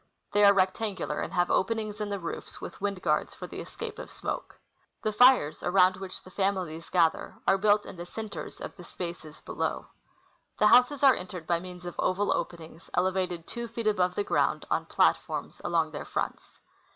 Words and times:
They 0.33 0.43
are 0.43 0.51
rect 0.51 0.81
angular, 0.81 1.21
and 1.21 1.31
have 1.33 1.51
openings 1.51 2.01
in 2.01 2.09
the 2.09 2.17
roofs, 2.19 2.59
with 2.59 2.81
wind 2.81 3.03
guards, 3.03 3.35
for 3.35 3.45
the 3.45 3.59
escape 3.61 3.99
of 3.99 4.09
smoke. 4.09 4.57
The 5.03 5.11
fires, 5.13 5.61
around 5.61 5.95
which 5.97 6.23
the 6.23 6.31
families 6.31 6.89
gather, 6.89 7.35
are 7.47 7.57
built 7.59 7.85
in 7.85 7.97
the 7.97 8.07
centers 8.07 8.59
of 8.59 8.75
the 8.77 8.83
spaces 8.83 9.41
below. 9.41 9.85
The 10.57 10.65
houses 10.69 11.03
are 11.03 11.13
entered 11.13 11.45
by 11.45 11.59
means 11.59 11.85
of 11.85 11.93
oval 11.99 12.33
openings, 12.35 12.89
elevated 12.95 13.45
tAVO 13.45 13.69
feet 13.69 13.85
above 13.85 14.15
the 14.15 14.23
ground 14.23 14.65
on 14.71 14.87
platforms 14.87 15.61
along 15.63 15.91
their 15.91 16.05
fronts. 16.05 16.61